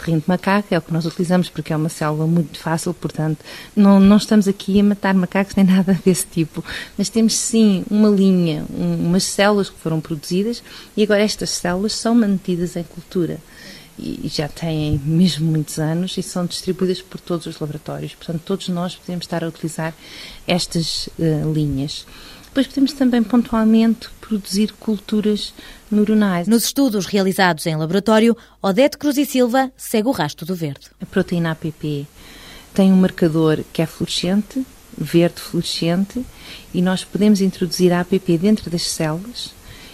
rim 0.03 0.19
de 0.19 0.25
macaco, 0.27 0.73
é 0.73 0.77
o 0.77 0.81
que 0.81 0.93
nós 0.93 1.05
utilizamos 1.05 1.49
porque 1.49 1.73
é 1.73 1.75
uma 1.75 1.89
célula 1.89 2.27
muito 2.27 2.59
fácil, 2.59 2.93
portanto, 2.93 3.39
não, 3.75 3.99
não 3.99 4.17
estamos 4.17 4.47
aqui 4.47 4.79
a 4.79 4.83
matar 4.83 5.13
macacos 5.13 5.55
nem 5.55 5.65
nada 5.67 5.99
desse 6.05 6.25
tipo, 6.25 6.63
mas 6.97 7.09
temos 7.09 7.33
sim 7.35 7.83
uma 7.89 8.09
linha, 8.09 8.65
um, 8.69 9.07
umas 9.07 9.23
células 9.23 9.69
que 9.69 9.79
foram 9.79 9.99
produzidas 9.99 10.63
e 10.95 11.03
agora 11.03 11.21
estas 11.21 11.49
células 11.49 11.93
são 11.93 12.15
mantidas 12.15 12.75
em 12.75 12.83
cultura 12.83 13.39
e 13.99 14.27
já 14.27 14.47
têm 14.47 15.01
mesmo 15.03 15.49
muitos 15.49 15.79
anos 15.79 16.15
e 16.17 16.23
são 16.23 16.45
distribuídas 16.45 17.01
por 17.01 17.19
todos 17.19 17.47
os 17.47 17.59
laboratórios. 17.59 18.13
Portanto, 18.13 18.41
todos 18.45 18.69
nós 18.69 18.95
podemos 18.95 19.25
estar 19.25 19.43
a 19.43 19.47
utilizar 19.47 19.93
estas 20.45 21.07
uh, 21.17 21.51
linhas. 21.51 22.05
Depois 22.57 22.73
podemos 22.73 22.93
também 22.93 23.21
pontualmente 23.21 24.09
produzir 24.19 24.73
culturas 24.79 25.53
neuronais. 25.91 26.47
Nos 26.47 26.63
estudos 26.63 27.05
realizados 27.05 27.67
em 27.67 27.75
laboratório, 27.75 28.35
Odete 28.59 28.97
Cruz 28.97 29.15
e 29.15 29.27
Silva 29.27 29.71
segue 29.77 30.07
o 30.07 30.11
rastro 30.11 30.43
do 30.43 30.55
verde. 30.55 30.87
A 30.99 31.05
proteína 31.05 31.51
APP 31.51 32.07
tem 32.73 32.91
um 32.91 32.95
marcador 32.95 33.63
que 33.71 33.79
é 33.79 33.85
fluorescente, 33.85 34.65
verde 34.97 35.39
fluorescente, 35.39 36.25
e 36.73 36.81
nós 36.81 37.03
podemos 37.03 37.41
introduzir 37.41 37.93
a 37.93 37.99
APP 37.99 38.39
dentro 38.39 38.71
das 38.71 38.89
células 38.89 39.53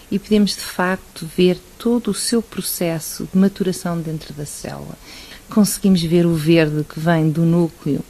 e 0.10 0.18
podemos 0.18 0.52
de 0.52 0.62
facto 0.62 1.30
ver 1.36 1.60
todo 1.78 2.12
o 2.12 2.14
seu 2.14 2.42
processo 2.42 3.28
de 3.30 3.38
maturação 3.38 4.00
dentro 4.00 4.34
da 4.34 4.46
célula. 4.46 4.98
Conseguimos 5.50 6.02
ver 6.02 6.26
o 6.26 6.34
verde 6.34 6.86
que 6.86 6.98
vem 6.98 7.30
do 7.30 7.42
núcleo 7.42 8.06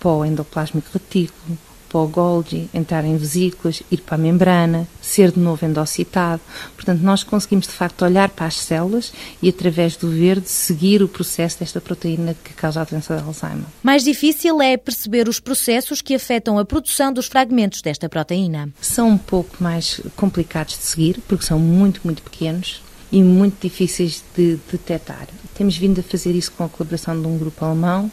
para 0.00 0.10
o 0.10 0.24
endoplasmic 0.24 0.88
retículo, 0.92 1.56
para 1.92 2.00
o 2.00 2.08
Golgi, 2.08 2.70
entrar 2.72 3.04
em 3.04 3.18
vesículas, 3.18 3.82
ir 3.90 3.98
para 3.98 4.14
a 4.14 4.18
membrana, 4.18 4.88
ser 5.02 5.30
de 5.30 5.38
novo 5.38 5.66
endocitado. 5.66 6.40
Portanto, 6.74 7.02
nós 7.02 7.22
conseguimos 7.22 7.66
de 7.66 7.74
facto 7.74 8.02
olhar 8.02 8.30
para 8.30 8.46
as 8.46 8.54
células 8.54 9.12
e, 9.42 9.50
através 9.50 9.94
do 9.94 10.08
verde, 10.08 10.48
seguir 10.48 11.02
o 11.02 11.08
processo 11.08 11.58
desta 11.58 11.82
proteína 11.82 12.34
que 12.42 12.54
causa 12.54 12.80
a 12.80 12.84
doença 12.84 13.14
de 13.14 13.22
Alzheimer. 13.22 13.66
Mais 13.82 14.02
difícil 14.02 14.62
é 14.62 14.78
perceber 14.78 15.28
os 15.28 15.38
processos 15.38 16.00
que 16.00 16.14
afetam 16.14 16.58
a 16.58 16.64
produção 16.64 17.12
dos 17.12 17.26
fragmentos 17.26 17.82
desta 17.82 18.08
proteína. 18.08 18.70
São 18.80 19.10
um 19.10 19.18
pouco 19.18 19.62
mais 19.62 20.00
complicados 20.16 20.78
de 20.78 20.84
seguir, 20.84 21.20
porque 21.28 21.44
são 21.44 21.58
muito, 21.58 22.00
muito 22.04 22.22
pequenos 22.22 22.80
e 23.10 23.22
muito 23.22 23.60
difíceis 23.60 24.24
de 24.34 24.58
detectar. 24.70 25.28
Temos 25.54 25.76
vindo 25.76 26.00
a 26.00 26.02
fazer 26.02 26.32
isso 26.32 26.52
com 26.52 26.64
a 26.64 26.68
colaboração 26.70 27.20
de 27.20 27.26
um 27.26 27.36
grupo 27.36 27.62
alemão 27.62 28.10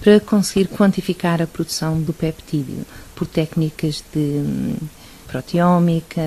para 0.00 0.20
conseguir 0.20 0.68
quantificar 0.68 1.42
a 1.42 1.46
produção 1.46 2.00
do 2.00 2.12
peptídeo 2.12 2.86
por 3.18 3.26
técnicas 3.26 4.04
de 4.14 4.76
proteómica, 5.26 6.22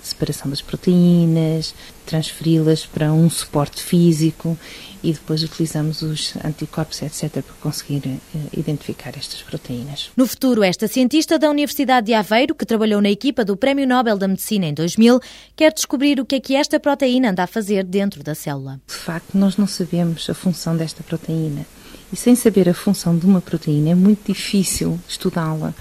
de 0.00 0.08
separação 0.08 0.48
das 0.48 0.62
proteínas, 0.62 1.74
transferi-las 2.06 2.86
para 2.86 3.12
um 3.12 3.28
suporte 3.28 3.82
físico 3.82 4.56
e 5.02 5.12
depois 5.12 5.42
utilizamos 5.42 6.02
os 6.02 6.34
anticorpos, 6.42 7.02
etc., 7.02 7.42
para 7.42 7.54
conseguir 7.60 8.02
uh, 8.06 8.18
identificar 8.56 9.10
estas 9.16 9.42
proteínas. 9.42 10.10
No 10.16 10.26
futuro, 10.26 10.62
esta 10.62 10.88
cientista 10.88 11.38
da 11.38 11.50
Universidade 11.50 12.06
de 12.06 12.14
Aveiro, 12.14 12.54
que 12.54 12.64
trabalhou 12.64 13.02
na 13.02 13.10
equipa 13.10 13.44
do 13.44 13.56
Prémio 13.56 13.86
Nobel 13.86 14.16
da 14.16 14.26
Medicina 14.26 14.66
em 14.66 14.72
2000, 14.72 15.20
quer 15.54 15.72
descobrir 15.72 16.18
o 16.18 16.24
que 16.24 16.36
é 16.36 16.40
que 16.40 16.56
esta 16.56 16.80
proteína 16.80 17.30
anda 17.30 17.42
a 17.42 17.46
fazer 17.46 17.84
dentro 17.84 18.22
da 18.22 18.34
célula. 18.34 18.80
De 18.86 18.94
facto, 18.94 19.36
nós 19.36 19.56
não 19.56 19.66
sabemos 19.66 20.30
a 20.30 20.34
função 20.34 20.76
desta 20.76 21.02
proteína. 21.02 21.66
E 22.12 22.16
sem 22.16 22.36
saber 22.36 22.68
a 22.68 22.74
função 22.74 23.16
de 23.16 23.26
uma 23.26 23.40
proteína 23.40 23.90
é 23.90 23.94
muito 23.94 24.32
difícil 24.32 24.98
estudá-la, 25.08 25.74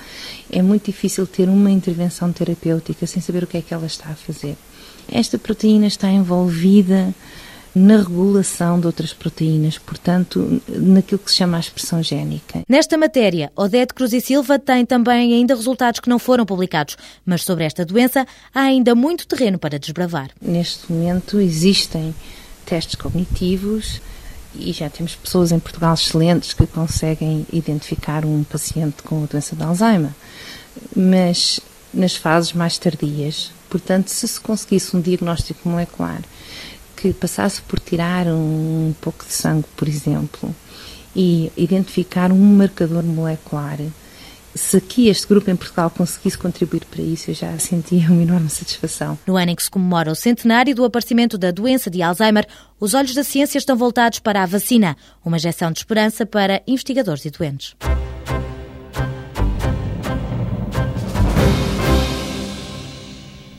é 0.52 0.62
muito 0.62 0.86
difícil 0.86 1.28
ter 1.28 1.48
uma 1.48 1.70
intervenção 1.70 2.32
terapêutica 2.34 3.06
sem 3.06 3.22
saber 3.22 3.44
o 3.44 3.48
que 3.48 3.58
é 3.58 3.62
que 3.62 3.74
ela 3.74 3.86
está 3.86 4.10
a 4.10 4.16
fazer. 4.16 4.58
Esta 5.12 5.38
proteína 5.38 5.86
está 5.86 6.10
envolvida 6.10 7.14
na 7.76 7.98
regulação 7.98 8.80
de 8.80 8.88
outras 8.88 9.14
proteínas, 9.14 9.78
portanto, 9.78 10.62
naquilo 10.68 11.20
que 11.20 11.30
se 11.30 11.38
chama 11.38 11.58
a 11.58 11.60
expressão 11.60 12.02
génica. 12.02 12.64
Nesta 12.70 12.98
matéria, 12.98 13.52
Odete 13.54 13.94
Cruz 13.94 14.14
e 14.14 14.22
Silva 14.22 14.58
tem 14.58 14.86
também 14.86 15.34
ainda 15.34 15.54
resultados 15.54 16.00
que 16.00 16.10
não 16.10 16.18
foram 16.18 16.46
publicados, 16.46 16.98
mas 17.26 17.44
sobre 17.44 17.66
esta 17.66 17.86
doença 17.86 18.26
há 18.54 18.62
ainda 18.62 18.96
muito 18.96 19.28
terreno 19.28 19.60
para 19.60 19.78
desbravar. 19.78 20.30
Neste 20.42 20.90
momento 20.92 21.40
existem 21.40 22.16
testes 22.66 22.96
cognitivos, 22.96 24.02
e 24.58 24.72
já 24.72 24.90
temos 24.90 25.16
pessoas 25.16 25.52
em 25.52 25.60
Portugal 25.60 25.94
excelentes 25.94 26.54
que 26.54 26.66
conseguem 26.68 27.46
identificar 27.52 28.26
um 28.26 28.44
paciente 28.44 29.04
com 29.04 29.24
a 29.24 29.28
doença 29.28 29.56
de 29.56 29.64
Alzheimer, 29.64 30.12
mas 30.96 31.60
nas 31.94 32.16
fases 32.16 32.54
mais 32.54 32.78
tardias. 32.78 33.52
Portanto, 33.70 34.10
se 34.10 34.28
se 34.28 34.40
conseguisse 34.40 34.96
um 34.96 35.02
diagnóstico 35.02 35.68
molecular 35.68 36.22
que 36.96 37.14
passasse 37.14 37.62
por 37.62 37.80
tirar 37.80 38.28
um 38.28 38.94
pouco 39.02 39.26
de 39.26 39.34
sangue, 39.34 39.66
por 39.76 39.88
exemplo, 39.88 40.56
e 41.16 41.52
identificar 41.56 42.32
um 42.32 42.56
marcador 42.56 43.04
molecular 43.04 43.80
se 44.56 44.78
aqui 44.78 45.10
este 45.10 45.28
grupo 45.28 45.52
em 45.52 45.56
Portugal 45.56 45.90
conseguisse 45.90 46.38
contribuir 46.38 46.86
para 46.86 47.02
isso, 47.02 47.30
eu 47.30 47.36
já 47.36 47.58
sentia 47.60 48.08
uma 48.10 48.24
enorme 48.24 48.50
satisfação. 48.50 49.20
No 49.28 49.36
ano 49.36 49.52
em 49.52 49.56
que 49.56 49.64
se 49.64 49.70
comemora 49.70 50.12
o 50.12 50.16
centenário 50.16 50.74
do 50.74 50.86
aparecimento 50.86 51.38
da 51.38 51.52
doença 51.52 51.90
de 51.90 52.02
Alzheimer, 52.02 52.48
os 52.80 52.94
olhos 52.94 53.14
da 53.14 53.24
ciência 53.24 53.58
estão 53.58 53.76
voltados 53.76 54.20
para 54.20 54.42
a 54.42 54.46
vacina, 54.46 54.96
uma 55.24 55.38
injeção 55.38 55.72
de 55.72 55.80
esperança 55.80 56.26
para 56.26 56.64
investigadores 56.66 57.26
e 57.26 57.30
doentes. 57.30 57.76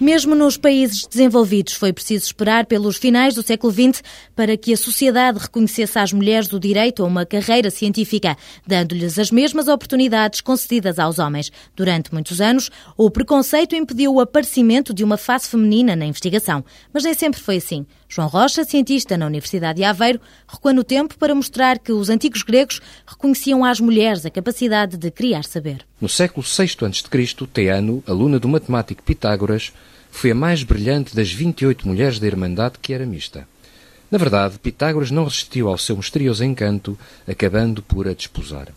Mesmo 0.06 0.36
nos 0.36 0.56
países 0.56 1.04
desenvolvidos, 1.04 1.72
foi 1.72 1.92
preciso 1.92 2.26
esperar 2.26 2.66
pelos 2.66 2.96
finais 2.96 3.34
do 3.34 3.42
século 3.42 3.72
XX 3.72 4.04
para 4.36 4.56
que 4.56 4.72
a 4.72 4.76
sociedade 4.76 5.40
reconhecesse 5.40 5.98
às 5.98 6.12
mulheres 6.12 6.52
o 6.52 6.60
direito 6.60 7.02
a 7.02 7.06
uma 7.08 7.26
carreira 7.26 7.70
científica, 7.70 8.36
dando-lhes 8.64 9.18
as 9.18 9.32
mesmas 9.32 9.66
oportunidades 9.66 10.40
concedidas 10.40 11.00
aos 11.00 11.18
homens. 11.18 11.50
Durante 11.74 12.14
muitos 12.14 12.40
anos, 12.40 12.70
o 12.96 13.10
preconceito 13.10 13.74
impediu 13.74 14.14
o 14.14 14.20
aparecimento 14.20 14.94
de 14.94 15.02
uma 15.02 15.16
face 15.16 15.48
feminina 15.50 15.96
na 15.96 16.06
investigação, 16.06 16.64
mas 16.92 17.02
nem 17.02 17.12
sempre 17.12 17.40
foi 17.40 17.56
assim. 17.56 17.84
João 18.08 18.28
Rocha, 18.28 18.62
cientista 18.64 19.16
na 19.16 19.26
Universidade 19.26 19.78
de 19.78 19.84
Aveiro, 19.84 20.20
recua 20.46 20.72
no 20.72 20.84
tempo 20.84 21.18
para 21.18 21.34
mostrar 21.34 21.80
que 21.80 21.90
os 21.90 22.08
antigos 22.08 22.44
gregos 22.44 22.80
reconheciam 23.04 23.64
às 23.64 23.80
mulheres 23.80 24.24
a 24.24 24.30
capacidade 24.30 24.96
de 24.96 25.10
criar 25.10 25.42
saber. 25.42 25.84
No 26.00 26.08
século 26.08 26.46
VI 26.46 26.76
a.C., 26.86 27.46
Teano, 27.52 28.04
aluna 28.06 28.38
do 28.38 28.46
matemático 28.46 29.02
Pitágoras, 29.02 29.72
foi 30.10 30.30
a 30.30 30.34
mais 30.34 30.62
brilhante 30.62 31.14
das 31.14 31.30
28 31.32 31.86
mulheres 31.86 32.18
da 32.18 32.26
Irmandade 32.26 32.78
que 32.80 32.92
era 32.92 33.06
mista. 33.06 33.46
Na 34.10 34.18
verdade, 34.18 34.58
Pitágoras 34.58 35.10
não 35.10 35.24
resistiu 35.24 35.68
ao 35.68 35.76
seu 35.76 35.96
misterioso 35.96 36.44
encanto, 36.44 36.98
acabando 37.26 37.82
por 37.82 38.06
a 38.06 38.14
desposar. 38.14 38.68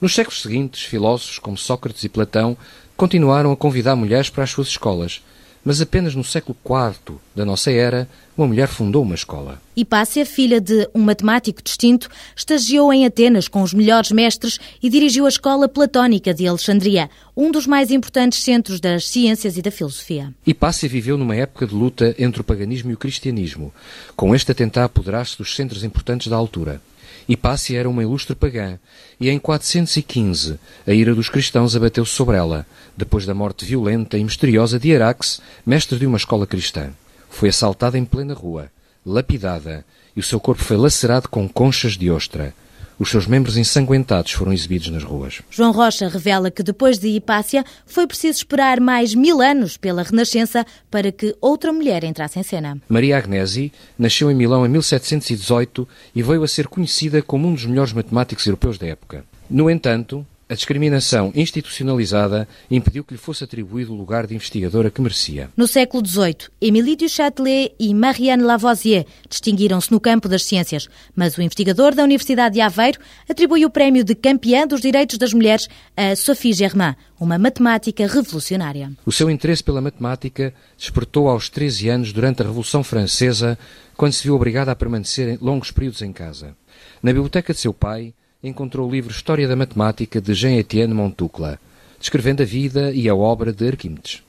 Nos 0.00 0.14
séculos 0.14 0.42
seguintes, 0.42 0.82
filósofos 0.82 1.38
como 1.38 1.56
Sócrates 1.56 2.04
e 2.04 2.08
Platão 2.08 2.56
continuaram 2.96 3.50
a 3.50 3.56
convidar 3.56 3.96
mulheres 3.96 4.30
para 4.30 4.44
as 4.44 4.50
suas 4.50 4.68
escolas, 4.68 5.22
mas 5.66 5.80
apenas 5.80 6.14
no 6.14 6.22
século 6.22 6.56
IV 6.64 7.18
da 7.34 7.44
nossa 7.44 7.72
era, 7.72 8.08
uma 8.38 8.46
mulher 8.46 8.68
fundou 8.68 9.02
uma 9.02 9.16
escola. 9.16 9.60
Hipácia, 9.76 10.24
filha 10.24 10.60
de 10.60 10.88
um 10.94 11.00
matemático 11.00 11.60
distinto, 11.60 12.08
estagiou 12.36 12.92
em 12.92 13.04
Atenas 13.04 13.48
com 13.48 13.62
os 13.62 13.74
melhores 13.74 14.12
mestres 14.12 14.60
e 14.80 14.88
dirigiu 14.88 15.26
a 15.26 15.28
Escola 15.28 15.68
Platónica 15.68 16.32
de 16.32 16.46
Alexandria, 16.46 17.10
um 17.36 17.50
dos 17.50 17.66
mais 17.66 17.90
importantes 17.90 18.44
centros 18.44 18.78
das 18.78 19.08
ciências 19.08 19.56
e 19.56 19.62
da 19.62 19.72
filosofia. 19.72 20.32
Hipácia 20.46 20.88
viveu 20.88 21.18
numa 21.18 21.34
época 21.34 21.66
de 21.66 21.74
luta 21.74 22.14
entre 22.16 22.40
o 22.40 22.44
paganismo 22.44 22.92
e 22.92 22.94
o 22.94 22.98
cristianismo, 22.98 23.74
com 24.14 24.36
este 24.36 24.54
tentar 24.54 24.84
apoderar-se 24.84 25.36
dos 25.36 25.56
centros 25.56 25.82
importantes 25.82 26.28
da 26.28 26.36
altura. 26.36 26.80
Hipácia 27.28 27.78
era 27.78 27.88
uma 27.88 28.02
ilustre 28.02 28.36
pagã, 28.36 28.78
e 29.18 29.28
em 29.28 29.38
415 29.38 30.58
a 30.86 30.92
ira 30.92 31.14
dos 31.14 31.28
cristãos 31.28 31.74
abateu-se 31.74 32.12
sobre 32.12 32.36
ela, 32.36 32.66
depois 32.96 33.26
da 33.26 33.34
morte 33.34 33.64
violenta 33.64 34.16
e 34.16 34.22
misteriosa 34.22 34.78
de 34.78 34.94
Arax, 34.94 35.40
mestre 35.64 35.98
de 35.98 36.06
uma 36.06 36.16
escola 36.16 36.46
cristã. 36.46 36.90
Foi 37.28 37.48
assaltada 37.48 37.98
em 37.98 38.04
plena 38.04 38.34
rua, 38.34 38.70
lapidada, 39.04 39.84
e 40.14 40.20
o 40.20 40.22
seu 40.22 40.38
corpo 40.38 40.62
foi 40.62 40.76
lacerado 40.76 41.28
com 41.28 41.48
conchas 41.48 41.96
de 41.96 42.10
ostra. 42.10 42.54
Os 42.98 43.10
seus 43.10 43.26
membros 43.26 43.56
ensanguentados 43.56 44.32
foram 44.32 44.52
exibidos 44.52 44.88
nas 44.88 45.02
ruas. 45.02 45.42
João 45.50 45.70
Rocha 45.70 46.08
revela 46.08 46.50
que 46.50 46.62
depois 46.62 46.98
de 46.98 47.08
Hipácia 47.08 47.64
foi 47.84 48.06
preciso 48.06 48.38
esperar 48.38 48.80
mais 48.80 49.14
mil 49.14 49.42
anos 49.42 49.76
pela 49.76 50.02
Renascença 50.02 50.64
para 50.90 51.12
que 51.12 51.36
outra 51.40 51.72
mulher 51.72 52.04
entrasse 52.04 52.38
em 52.38 52.42
cena. 52.42 52.80
Maria 52.88 53.18
Agnesi 53.18 53.70
nasceu 53.98 54.30
em 54.30 54.34
Milão 54.34 54.64
em 54.64 54.68
1718 54.68 55.86
e 56.14 56.22
veio 56.22 56.42
a 56.42 56.48
ser 56.48 56.68
conhecida 56.68 57.20
como 57.20 57.48
um 57.48 57.54
dos 57.54 57.66
melhores 57.66 57.92
matemáticos 57.92 58.46
europeus 58.46 58.78
da 58.78 58.86
época. 58.86 59.24
No 59.48 59.70
entanto, 59.70 60.26
A 60.48 60.54
discriminação 60.54 61.32
institucionalizada 61.34 62.46
impediu 62.70 63.02
que 63.02 63.14
lhe 63.14 63.18
fosse 63.18 63.42
atribuído 63.42 63.92
o 63.92 63.96
lugar 63.96 64.28
de 64.28 64.34
investigadora 64.36 64.92
que 64.92 65.00
merecia. 65.00 65.50
No 65.56 65.66
século 65.66 66.06
XVIII, 66.06 66.96
du 66.96 67.08
Châtelet 67.08 67.74
e 67.80 67.92
Marianne 67.92 68.44
Lavoisier 68.44 69.06
distinguiram-se 69.28 69.90
no 69.90 69.98
campo 69.98 70.28
das 70.28 70.44
ciências, 70.44 70.88
mas 71.16 71.36
o 71.36 71.42
investigador 71.42 71.96
da 71.96 72.04
Universidade 72.04 72.54
de 72.54 72.60
Aveiro 72.60 73.00
atribui 73.28 73.66
o 73.66 73.70
prémio 73.70 74.04
de 74.04 74.14
campeã 74.14 74.68
dos 74.68 74.80
direitos 74.80 75.18
das 75.18 75.32
mulheres 75.32 75.68
a 75.96 76.14
Sophie 76.14 76.52
Germain, 76.52 76.94
uma 77.18 77.38
matemática 77.38 78.06
revolucionária. 78.06 78.92
O 79.04 79.10
seu 79.10 79.28
interesse 79.28 79.64
pela 79.64 79.80
matemática 79.80 80.54
despertou 80.78 81.28
aos 81.28 81.48
13 81.48 81.88
anos 81.88 82.12
durante 82.12 82.42
a 82.42 82.44
Revolução 82.44 82.84
Francesa, 82.84 83.58
quando 83.96 84.12
se 84.12 84.22
viu 84.22 84.36
obrigada 84.36 84.70
a 84.70 84.76
permanecer 84.76 85.38
longos 85.42 85.72
períodos 85.72 86.02
em 86.02 86.12
casa. 86.12 86.56
Na 87.02 87.12
biblioteca 87.12 87.52
de 87.52 87.58
seu 87.58 87.74
pai, 87.74 88.14
encontrou 88.48 88.88
o 88.88 88.92
livro 88.92 89.10
História 89.10 89.48
da 89.48 89.56
Matemática 89.56 90.20
de 90.20 90.32
Jean-Étienne 90.32 90.94
Montucla, 90.94 91.58
descrevendo 91.98 92.42
a 92.42 92.46
vida 92.46 92.92
e 92.92 93.08
a 93.08 93.14
obra 93.14 93.52
de 93.52 93.66
Arquimedes. 93.66 94.22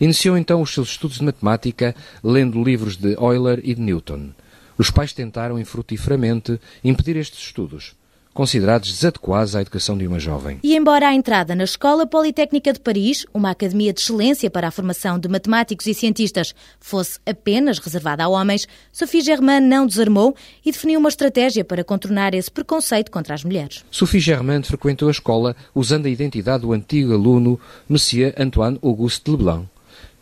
Iniciou 0.00 0.36
então 0.36 0.60
os 0.60 0.74
seus 0.74 0.90
estudos 0.90 1.18
de 1.18 1.24
matemática 1.24 1.94
lendo 2.22 2.62
livros 2.62 2.96
de 2.96 3.14
Euler 3.14 3.60
e 3.62 3.74
de 3.74 3.80
Newton. 3.80 4.30
Os 4.76 4.90
pais 4.90 5.12
tentaram 5.12 5.58
infrutíferamente 5.58 6.60
impedir 6.82 7.16
estes 7.16 7.40
estudos, 7.40 7.94
considerados 8.36 8.92
desadequados 8.92 9.56
à 9.56 9.62
educação 9.62 9.96
de 9.96 10.06
uma 10.06 10.20
jovem. 10.20 10.60
E 10.62 10.76
embora 10.76 11.08
a 11.08 11.14
entrada 11.14 11.54
na 11.54 11.64
Escola 11.64 12.06
Politécnica 12.06 12.70
de 12.70 12.78
Paris, 12.78 13.24
uma 13.32 13.50
academia 13.50 13.94
de 13.94 14.00
excelência 14.00 14.50
para 14.50 14.68
a 14.68 14.70
formação 14.70 15.18
de 15.18 15.26
matemáticos 15.26 15.86
e 15.86 15.94
cientistas, 15.94 16.54
fosse 16.78 17.18
apenas 17.24 17.78
reservada 17.78 18.24
a 18.24 18.28
homens, 18.28 18.68
Sophie 18.92 19.22
Germain 19.22 19.60
não 19.60 19.86
desarmou 19.86 20.36
e 20.64 20.70
definiu 20.70 21.00
uma 21.00 21.08
estratégia 21.08 21.64
para 21.64 21.82
contornar 21.82 22.34
esse 22.34 22.50
preconceito 22.50 23.10
contra 23.10 23.34
as 23.34 23.42
mulheres. 23.42 23.82
Sophie 23.90 24.20
Germain 24.20 24.62
frequentou 24.62 25.08
a 25.08 25.12
escola 25.12 25.56
usando 25.74 26.04
a 26.04 26.10
identidade 26.10 26.62
do 26.62 26.74
antigo 26.74 27.14
aluno 27.14 27.58
Monsieur 27.88 28.34
Antoine 28.38 28.78
Auguste 28.82 29.30
Leblanc. 29.30 29.66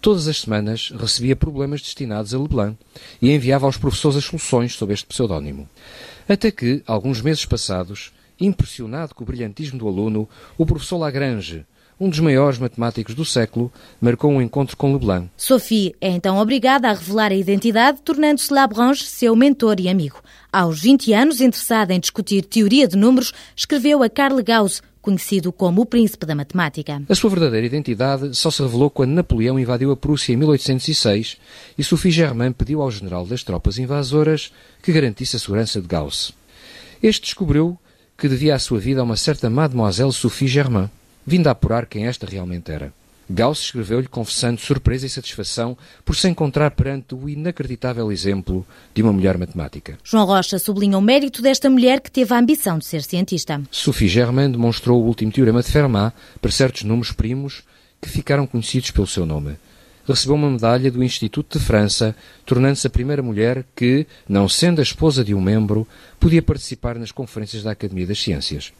Todas 0.00 0.28
as 0.28 0.42
semanas 0.42 0.92
recebia 0.96 1.34
problemas 1.34 1.80
destinados 1.80 2.32
a 2.32 2.38
Leblanc 2.38 2.76
e 3.20 3.32
enviava 3.32 3.66
aos 3.66 3.76
professores 3.76 4.18
as 4.18 4.24
soluções 4.24 4.74
sob 4.74 4.92
este 4.92 5.06
pseudónimo. 5.06 5.68
Até 6.28 6.50
que, 6.50 6.82
alguns 6.86 7.20
meses 7.20 7.44
passados, 7.44 8.12
impressionado 8.40 9.14
com 9.14 9.22
o 9.22 9.26
brilhantismo 9.26 9.78
do 9.78 9.88
aluno, 9.88 10.28
o 10.56 10.64
professor 10.64 10.96
Lagrange, 10.96 11.66
um 11.98 12.08
dos 12.08 12.18
maiores 12.18 12.58
matemáticos 12.58 13.14
do 13.14 13.24
século, 13.24 13.72
marcou 14.00 14.30
um 14.30 14.42
encontro 14.42 14.76
com 14.76 14.92
Leblanc. 14.92 15.28
Sophie 15.36 15.94
é 16.00 16.08
então 16.08 16.38
obrigada 16.38 16.88
a 16.88 16.92
revelar 16.92 17.30
a 17.30 17.36
identidade, 17.36 18.00
tornando-se 18.02 18.52
Lagrange 18.52 19.04
seu 19.04 19.36
mentor 19.36 19.78
e 19.78 19.88
amigo. 19.88 20.20
Aos 20.52 20.80
20 20.80 21.12
anos, 21.12 21.40
interessada 21.40 21.94
em 21.94 22.00
discutir 22.00 22.44
teoria 22.44 22.88
de 22.88 22.96
números, 22.96 23.32
escreveu 23.54 24.02
a 24.02 24.08
Carl 24.08 24.42
Gauss, 24.42 24.82
conhecido 25.04 25.52
como 25.52 25.82
o 25.82 25.86
príncipe 25.86 26.24
da 26.24 26.34
matemática. 26.34 27.02
A 27.06 27.14
sua 27.14 27.28
verdadeira 27.28 27.66
identidade 27.66 28.34
só 28.34 28.50
se 28.50 28.62
revelou 28.62 28.88
quando 28.88 29.10
Napoleão 29.12 29.60
invadiu 29.60 29.92
a 29.92 29.96
Prússia 29.96 30.32
em 30.32 30.36
1806 30.36 31.36
e 31.76 31.84
Sophie 31.84 32.10
Germain 32.10 32.52
pediu 32.52 32.80
ao 32.80 32.90
general 32.90 33.26
das 33.26 33.42
tropas 33.42 33.76
invasoras 33.76 34.50
que 34.82 34.92
garantisse 34.92 35.36
a 35.36 35.38
segurança 35.38 35.78
de 35.78 35.86
Gauss. 35.86 36.32
Este 37.02 37.24
descobriu 37.24 37.78
que 38.16 38.28
devia 38.28 38.54
a 38.54 38.58
sua 38.58 38.78
vida 38.78 39.02
a 39.02 39.04
uma 39.04 39.16
certa 39.16 39.50
Mademoiselle 39.50 40.10
Sophie 40.10 40.48
Germain, 40.48 40.88
vindo 41.26 41.48
a 41.48 41.50
apurar 41.50 41.84
quem 41.84 42.06
esta 42.06 42.26
realmente 42.26 42.72
era. 42.72 42.90
Gauss 43.28 43.60
escreveu-lhe 43.60 44.08
confessando 44.08 44.60
surpresa 44.60 45.06
e 45.06 45.08
satisfação 45.08 45.76
por 46.04 46.16
se 46.16 46.28
encontrar 46.28 46.70
perante 46.72 47.14
o 47.14 47.28
inacreditável 47.28 48.12
exemplo 48.12 48.66
de 48.92 49.02
uma 49.02 49.12
mulher 49.12 49.38
matemática. 49.38 49.98
João 50.04 50.26
Rocha 50.26 50.58
sublinha 50.58 50.98
o 50.98 51.02
mérito 51.02 51.40
desta 51.40 51.70
mulher 51.70 52.00
que 52.00 52.10
teve 52.10 52.34
a 52.34 52.38
ambição 52.38 52.78
de 52.78 52.84
ser 52.84 53.02
cientista. 53.02 53.62
Sophie 53.70 54.08
Germain 54.08 54.50
demonstrou 54.50 55.02
o 55.02 55.06
último 55.06 55.32
teorema 55.32 55.62
de 55.62 55.70
Fermat 55.70 56.14
para 56.40 56.50
certos 56.50 56.82
números 56.84 57.12
primos 57.12 57.62
que 58.00 58.08
ficaram 58.08 58.46
conhecidos 58.46 58.90
pelo 58.90 59.06
seu 59.06 59.24
nome. 59.24 59.56
Recebeu 60.06 60.34
uma 60.34 60.50
medalha 60.50 60.90
do 60.90 61.02
Instituto 61.02 61.58
de 61.58 61.64
França, 61.64 62.14
tornando-se 62.44 62.86
a 62.86 62.90
primeira 62.90 63.22
mulher 63.22 63.64
que, 63.74 64.06
não 64.28 64.46
sendo 64.46 64.80
a 64.80 64.82
esposa 64.82 65.24
de 65.24 65.34
um 65.34 65.40
membro, 65.40 65.88
podia 66.20 66.42
participar 66.42 66.98
nas 66.98 67.10
conferências 67.10 67.62
da 67.62 67.70
Academia 67.70 68.06
das 68.06 68.20
Ciências. 68.20 68.70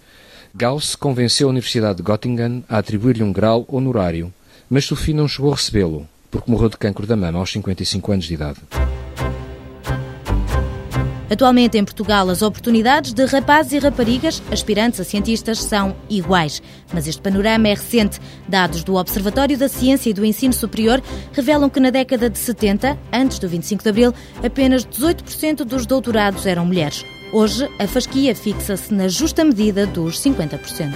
Gauss 0.57 0.95
convenceu 0.95 1.49
a 1.49 1.51
Universidade 1.51 1.97
de 1.97 2.05
Göttingen 2.05 2.63
a 2.69 2.79
atribuir-lhe 2.79 3.25
um 3.25 3.33
grau 3.33 3.65
honorário, 3.67 4.33
mas 4.71 4.85
Sophie 4.85 5.13
não 5.13 5.27
chegou 5.27 5.53
a 5.53 5.57
recebê-lo, 5.57 6.07
porque 6.31 6.49
morreu 6.49 6.69
de 6.69 6.77
cancro 6.77 7.09
da 7.09 7.17
mama 7.17 7.41
aos 7.41 7.51
55 7.51 8.13
anos 8.13 8.25
de 8.25 8.35
idade. 8.35 8.61
Atualmente 11.29 11.77
em 11.77 11.85
Portugal, 11.85 12.31
as 12.31 12.41
oportunidades 12.41 13.13
de 13.13 13.25
rapazes 13.25 13.73
e 13.73 13.79
raparigas 13.81 14.41
aspirantes 14.53 15.01
a 15.01 15.05
cientistas 15.05 15.59
são 15.59 15.97
iguais. 16.09 16.63
Mas 16.93 17.09
este 17.09 17.21
panorama 17.21 17.67
é 17.67 17.75
recente. 17.75 18.21
Dados 18.47 18.85
do 18.85 18.95
Observatório 18.95 19.59
da 19.59 19.69
Ciência 19.69 20.11
e 20.11 20.15
do 20.15 20.25
Ensino 20.25 20.53
Superior 20.53 21.03
revelam 21.33 21.69
que 21.69 21.81
na 21.81 21.91
década 21.91 22.31
de 22.31 22.39
70, 22.39 22.97
antes 23.13 23.41
do 23.41 23.49
25 23.49 23.83
de 23.83 23.89
abril, 23.89 24.15
apenas 24.41 24.87
18% 24.87 25.65
dos 25.65 25.85
doutorados 25.85 26.47
eram 26.47 26.65
mulheres. 26.65 27.05
Hoje, 27.33 27.69
a 27.79 27.87
fasquia 27.87 28.35
fixa-se 28.35 28.93
na 28.95 29.09
justa 29.09 29.45
medida 29.45 29.87
dos 29.87 30.21
50%. 30.21 30.93